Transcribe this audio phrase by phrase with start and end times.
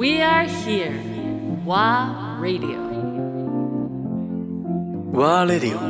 [0.00, 0.96] We are here.
[1.66, 2.80] WA Radio.
[5.12, 5.80] ワーレディオ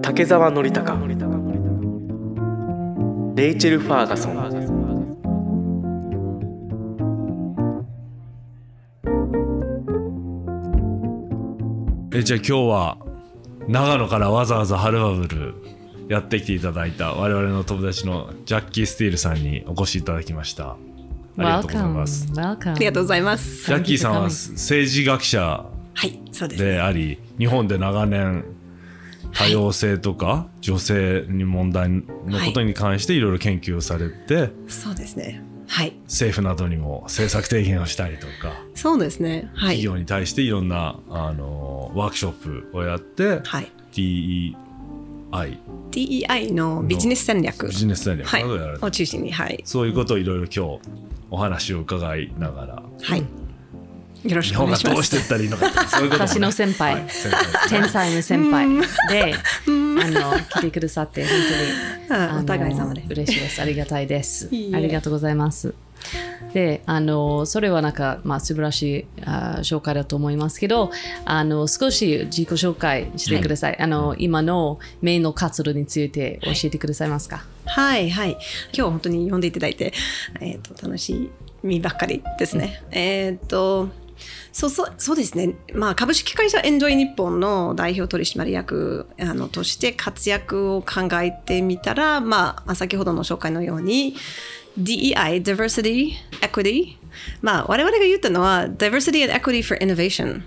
[0.00, 0.96] 竹澤典孝
[3.34, 4.38] レイチェル・ファーガソン
[12.14, 12.98] えじゃあ今日は
[13.66, 15.56] 長野からわざわざハルバブル
[16.08, 20.76] やってきていただいた我々の友達のジャッキー・スティールさんにお越しいただきました
[21.38, 22.26] ありがとうござい.ます。
[22.36, 23.66] ありがとうございます。
[23.66, 25.66] ジャッキーさんは政治学者
[26.56, 28.44] であり日本で長年
[29.32, 32.02] 多様性とか女性に問題の
[32.46, 35.42] ことに関していろいろ研究をされて、そうですね。
[35.68, 35.92] はい。
[36.04, 39.50] 政府などにも政策提言をしたりとか、そうですね。
[39.54, 39.76] はい。
[39.76, 43.70] 企業に対していろんなあのワークショップをやって、はい。
[45.30, 45.58] DEI
[45.90, 47.68] DEI のビジネス戦略。
[47.68, 48.42] ビジネス戦略はい。
[48.42, 49.60] などをやられて、を中心に、はい。
[49.64, 50.80] そういうことをいろいろ今日
[51.30, 53.24] お話を伺いながらはい。
[54.24, 54.86] よろし日くお願いします。
[54.86, 58.68] 本がどうしていったらいいのか そういうこともね私の先輩はい先輩天才の先輩
[59.08, 59.70] で、あ
[60.10, 61.30] の来てくださって本
[62.08, 63.62] 当に お互い様で嬉しいです。
[63.62, 64.48] ありがたいです。
[64.72, 65.74] ありがとうございます。
[66.52, 70.90] で、あのそれはなんかまあ素晴らしいあ紹介だと思いますけど、
[71.24, 73.78] あの少し自己紹介してください。
[73.78, 77.44] あの今のメインの活動について教えてくださいますか？
[77.66, 78.30] はいはい。
[78.30, 78.40] 今
[78.72, 79.92] 日は本当に呼んでいただいて、
[80.40, 81.30] えっ、と、楽し
[81.62, 82.82] みばっかりですね。
[82.90, 83.88] えっ、と、
[84.52, 94.16] そうそうそうですね、まあ、株式会社エンジョイ日本の代表取締役あのとして活躍を考えてみたら、まあ、先ほどの紹介のように
[94.78, 96.96] DEI、Diversity, Equity.
[97.42, 100.42] まあ、我々が言ったのは Diversity and Equity for Innovation.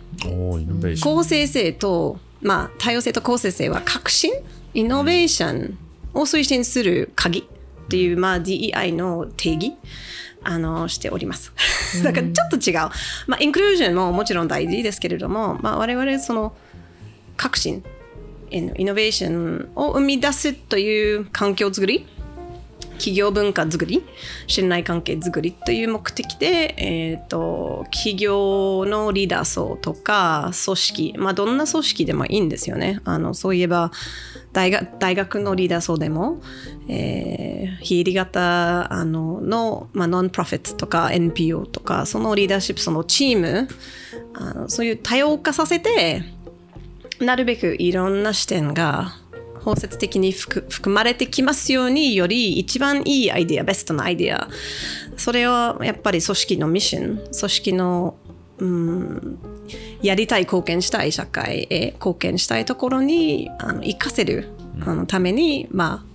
[1.02, 4.32] 公正性と、まあ、多様性と公正性は革新
[4.74, 5.78] イノベーション
[6.14, 9.74] を推進する鍵っていう、まあ、DEI の定義
[10.44, 11.52] あのしております。
[12.04, 12.76] だからちょっと違う。
[13.28, 16.54] まあ、インクルージョンももちろん大事ですけれども、まあ、我々その
[17.38, 17.84] 革新
[18.50, 22.08] イノイノベーションを生み出すという環境づくり
[23.02, 24.04] 企業文化づくり
[24.46, 33.02] 信頼関係づくりという目的で、えー、と企業のリーダー層とか組織、まあ、どんな組織でもいいんですよね。
[33.04, 33.92] あのそういえば
[34.54, 36.42] 大学大学のリーダー層でも、
[36.88, 37.52] えー
[37.82, 43.68] 非営利型あのの、まあ、ノンプロフィットとか NPO とかそのリーダーシップそのチーム
[44.34, 46.24] あのそういう多様化させて
[47.20, 49.16] なるべくいろんな視点が
[49.64, 54.48] 包摂的に含含まれてきますようにより一番いいアイデアベストなアイデア。
[55.18, 57.18] それはやっぱり組織のミッション。
[57.18, 58.16] 組織の
[58.60, 59.40] うん
[60.02, 64.50] やりたい貢献したい社会へ貢献したいところにあの活かせる
[64.86, 66.06] あのために、ま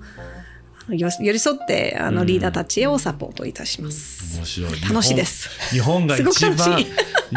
[0.88, 4.38] あ、よ寄り添ってあのリーダーたちをサポートいたします。
[4.38, 4.70] 面白い。
[4.88, 5.48] 楽しいです。
[5.70, 6.84] 日本が一すごく番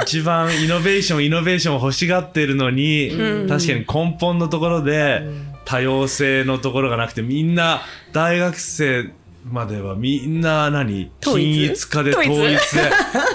[0.04, 3.12] 一番イノベーションイノベーションを欲しがってるのに、
[3.48, 5.24] 確かに根本のところで
[5.70, 7.82] 多様性のところがなくてみんな
[8.12, 9.12] 大学生
[9.46, 12.60] まではみんな何均一化で統統一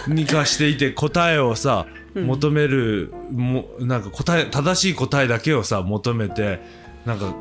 [0.08, 6.60] に化していて答えをさ 求める、もなんか答え正しい答えだけをさ求めて
[7.04, 7.34] なんか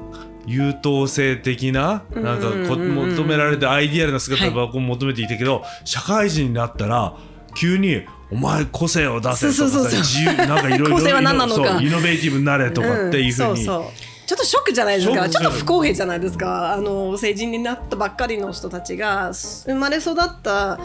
[0.45, 7.15] 優等生的ななんかこ求められてアイディアルな姿を求めていたけど、社会人になったら
[7.55, 15.29] 急に「お前個性を出せ」とかさ自由なんかいろいろイノベーティブになれとかっていうふうに、んそうそうちょっとショックじゃないですか。
[15.29, 16.73] ちょっと不公平じゃないですか。
[16.73, 19.34] あの成人になったばっかりの人たちが。
[19.34, 20.79] 生まれ育った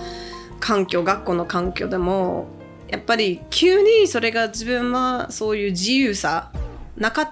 [0.60, 2.47] 環境学校の環境でも
[2.88, 6.50] やっぱり急にそれが自分はそういう自由さ
[6.97, 7.31] なかっ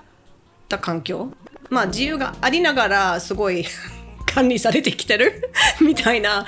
[0.68, 1.30] た環境。
[1.70, 3.64] まあ自由がありながらすごい
[4.36, 5.50] 管理されてきてる？
[5.80, 6.44] みたいな。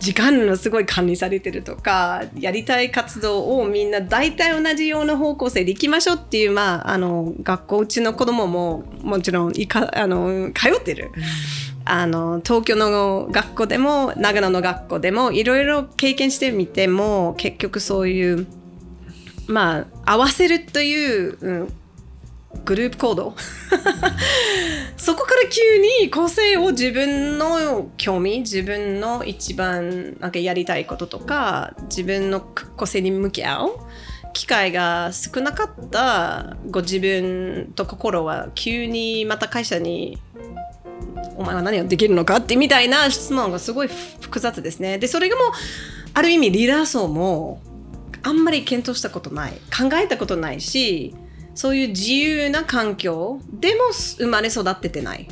[0.00, 11.10] 時間のすごい管理されてるとかやりたい活動をみんな大体同じような方向性で行きましょうっていう、まあ、あの学校うちの子供ももちろんいかあの通ってる。
[11.84, 18.46] あの東京の学校でも長野の学校でもいろいろ経験してみても結局そういう
[19.48, 21.72] まあ合わせるという、うん
[22.64, 23.34] グループ行動。
[24.96, 25.21] そこ
[25.52, 33.68] 急に個性を自分の興味自分の一番なんかやりたいこととか自分の個性に向き合う
[34.32, 40.18] 機会が少なかったご自分と心は急にまた会社に
[41.36, 44.96] お前は何をできるのかってみたいな質問がすごい複雑ですね。
[44.96, 45.44] でそれがもう
[46.14, 47.60] ある意味リーダー層も
[48.22, 51.14] あんまり検討したことない考えたことないし
[51.54, 55.28] そういう自由な環境でも生まれ育っててない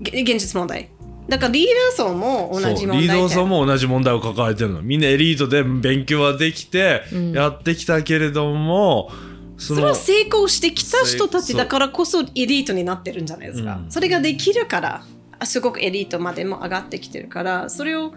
[0.00, 0.90] 現実問題。
[1.28, 3.00] だからリーダー層も同じそう問題点。
[3.00, 4.82] リード層も同じ問題を抱えてるの。
[4.82, 7.02] みんなエリートで勉強はできて
[7.34, 9.10] やってきたけれども、
[9.58, 13.80] そのそれは成功してきた人たちだからこそエリートになってるんじゃないですか。
[13.84, 13.90] うん。
[13.90, 15.04] それができるから、
[15.38, 18.12] あすごくエリートまでも上がってきてるから、それを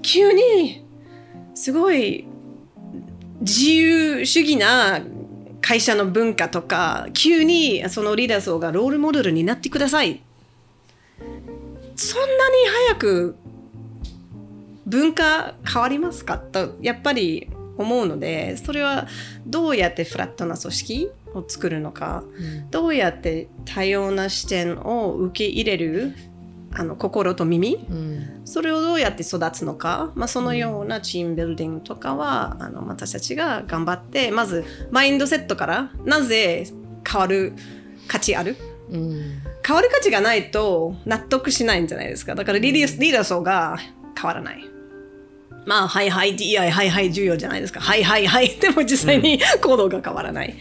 [0.00, 0.84] 急に
[1.54, 2.26] すごい
[3.40, 5.00] 自由主義な
[5.60, 10.22] 会社の文化とか、急にそのリーダー層がロールモデルになってください。
[12.02, 12.56] そんなに
[12.88, 13.36] 早く
[14.86, 16.36] 文化変わりますか？
[16.36, 19.06] とやっぱり思うのでそれは
[19.46, 22.24] どうやってフラットな組織を作るのか、
[22.70, 26.14] どうやって多様な視点を受け入れる？
[26.74, 28.40] あの心と耳、うん。
[28.46, 36.66] それをどうやって育つのか、まあ、そのようなチームビルディングとかは、あの私たちが頑張ってまずマインドセットからなぜ
[37.06, 37.52] 変わる
[38.08, 38.56] 価値ある？
[38.90, 42.34] うん変わる価値がないと納得しないんじゃないですか。
[42.34, 43.78] だからリーダーリーダー層が
[44.16, 44.64] 変わらない。
[45.64, 47.80] まあ、はいはい DI、はいはい重要じゃないですか。
[47.80, 48.48] はいはいはい。
[48.48, 50.56] でも実際に行動が変わらない。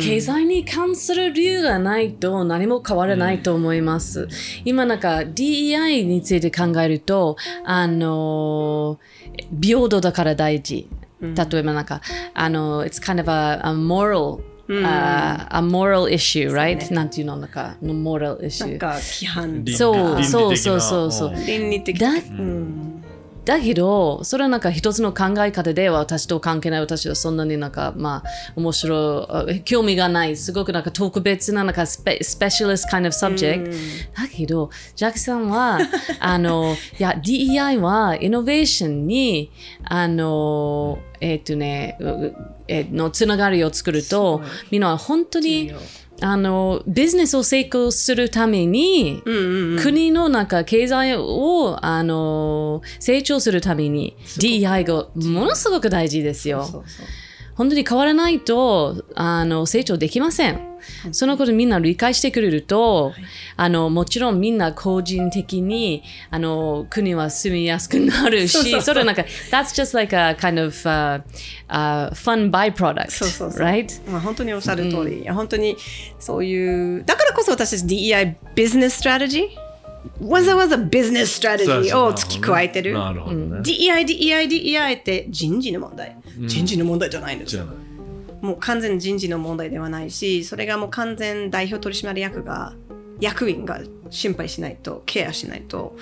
[0.00, 4.28] 経済に関する理由がないと何も変わらないと思います。
[4.64, 8.98] 今なんか DEI について考えると、あの、
[9.62, 10.88] 平等だから大事。
[11.20, 12.02] 例えばなんか、
[12.34, 16.92] あの、it's kind of a, a moral、a, a moral issue, right?
[16.92, 18.78] なんていうのなんか、の moral なん issue。
[18.78, 19.64] か規範。
[19.64, 21.34] 倫そうそうそうそうそう。
[21.34, 21.46] うん。
[21.46, 21.98] 倫理的。
[21.98, 22.95] だうん
[23.46, 33.70] だけど、それはなんか一つの考え方では私と関係ない私はそんなになんかまあ面白い、興味がない、すごくなんか特別ななんかスペスペシャリスト kind of subject、
[34.14, 35.78] だけど、ジャックさんは、
[36.18, 39.52] あの、いや、DEI はイノベーションに、
[39.84, 42.34] あの、えっ、とね、う
[42.66, 44.42] えーのつながりを作ると、
[44.72, 45.72] みんなは本当に、
[46.20, 49.22] あの、ビジネスを成功するために、
[49.82, 56.64] 国の中、経済を、あの、成長するために、DEI がものすごく大事ですよ。
[56.64, 57.06] そうそう
[57.56, 60.60] 本当に変わらないと、あの、成長できません。
[61.10, 63.12] そのことみんな理解してくれると、
[63.56, 71.22] あの、もちろんみんな個人的に、あの、国は住みやすくなるし、それはなんか、that's just like a kind of、uh,
[71.68, 73.60] uh, fun byproduct, そうそうそう。
[73.62, 74.10] right?
[74.10, 75.76] まあ、本当におっしゃる通り、いや本当に
[76.18, 79.65] そういうだからこそ私たち DEI ビジネスストラテジー
[80.20, 83.60] わざわざビジネスストラテジーを付き加えてるなるほどね。
[83.60, 86.16] DEI、DEI、DEI って人事の問題。
[86.38, 87.66] 人事の問題じゃないんですよ。
[88.40, 92.74] もう完全人事の問題ではないし、それがもう完全代表取締役が、
[93.20, 93.80] 役員が
[94.10, 95.96] 心配しないと、ケアしないと、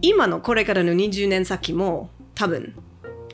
[0.00, 2.74] 今のこれからの20年先も多分、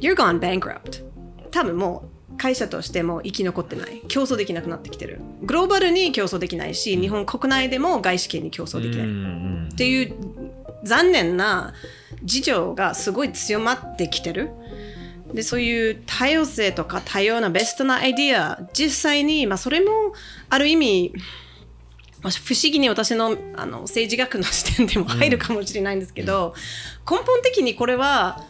[0.01, 1.05] You're gone bankrupt.
[1.51, 2.08] 多分もう
[2.39, 4.03] 会社としても生き残ってない。
[4.09, 5.21] 競争できなくなってきてる。
[5.43, 9.07] グローバルに競争できないし、日本国内でも外資系に競争できない。
[9.07, 10.15] うんっていう
[10.83, 11.75] 残念な
[12.25, 14.51] 事情がすごい強まってきてる。
[15.33, 19.91] でそういう多様性とか多様なベストなアイディア実際に、まあ、それも
[20.49, 21.13] ある意味
[22.23, 26.55] まあ不思議に私のあの政治学の視点でも入るかもしれないんですけど、
[27.09, 28.43] 根本的にこれは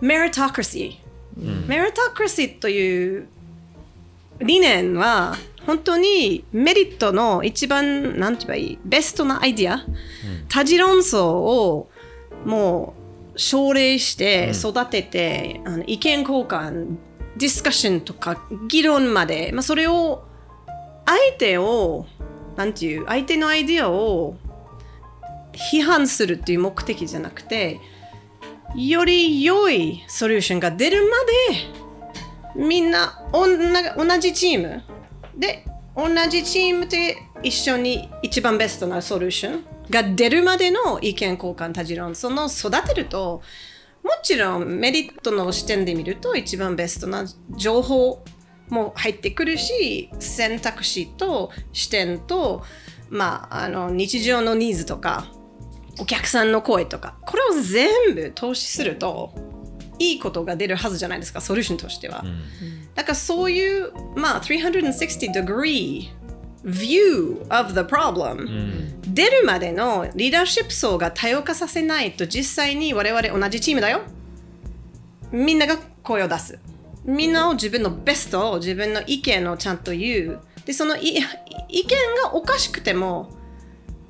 [0.00, 1.07] メリトクラシー、
[1.38, 3.28] メリトクラシーという
[4.40, 5.36] 理念は
[5.66, 8.78] 本当にメリットの一番なんて言えばいい？
[8.84, 9.84] ベストなアイディア、
[10.48, 11.90] 多次論争を
[12.44, 12.94] も
[13.34, 16.96] う奨励して育てて、あの意見交換
[17.36, 20.24] ディスカッションとか議論まで、まあ、それを
[21.06, 22.06] 相手を
[22.56, 24.36] なんていう相手のアイディアを
[25.52, 27.78] 批判するっていう目的じゃなくて
[28.76, 31.16] より良いソリューションが出るま
[32.56, 34.82] でみんなおんな同じチーム。
[35.36, 43.42] で同じチームで一緒に一番ベストなソリューションが出るまでの意見交換多次論その育てると
[44.02, 47.24] もちろんメリットの視点で見ると一番ベストな
[47.56, 48.22] 情報
[48.68, 52.62] も入ってくるし選択肢と視点と、
[53.08, 55.26] まあ、あの日常のニーズとか
[55.98, 57.16] お客さんの声とか。
[57.26, 59.32] これを全部投資すると
[59.98, 62.24] いいことが出るはずじゃないですかソリューションとしては、
[62.94, 66.08] だからそういう、まあ、360 degree
[66.64, 74.02] view of the problem、出るまでのリーダーシップ層が多様化させないと実際に我々同じチームだよ。
[75.32, 76.58] みんなが声を出す。
[77.04, 80.40] みんなを自分のベストを自分の意見をちゃんと言う。
[80.64, 81.18] でそのい
[81.68, 81.88] 意見
[82.22, 83.30] がおかしくても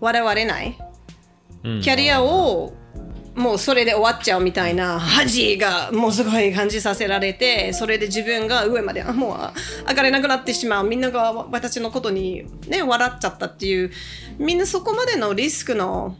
[0.01, 0.77] 笑われない。
[0.81, 0.88] うん
[1.83, 2.73] キャリアを
[3.35, 10.89] もうそれで終わっちゃうみたいな恥がもうすごい感じさせられてそれで自分が上まであもう上がれなくなってしまう。
[10.89, 13.93] みんなが私のことにね笑っちゃったっていう
[14.39, 16.17] みんなそこまでのリスクの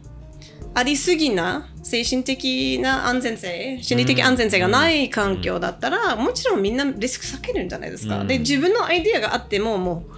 [0.73, 8.27] ありすぎな精神的な安全性心理的安全性がない環境だったら、もちろんみんなリスク避けるんじゃないですか、うん。
[8.27, 10.13] で自分のアイディアがあってももう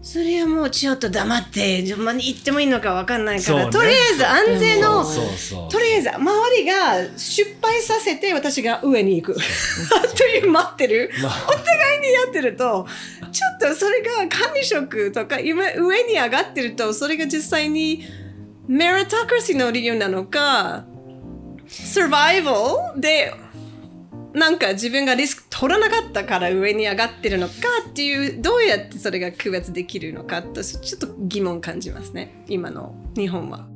[0.00, 3.70] それはもうちょっと黙って順番に言ってもいいのか分かんないから、ね。
[3.70, 9.34] とりあえず安全のとりあえず周りが失敗させて私が上に行く。
[10.16, 12.86] という待ってる、まお互いにやってると
[13.32, 18.04] ちょっとそれが管理職とか今上に上がってるとそれが実際に
[18.68, 20.84] メリトクラシーの理由なのか
[21.66, 22.52] サバイバ
[22.94, 23.34] ルで
[24.34, 27.54] なんか自分がリスク取らなかったから上に上がってるのか
[27.88, 33.66] っていうどうやってそれが区別できるのかとちょっと疑問感じますね今の日本は。